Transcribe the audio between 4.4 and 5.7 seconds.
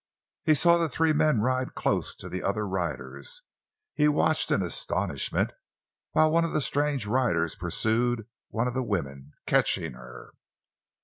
in astonishment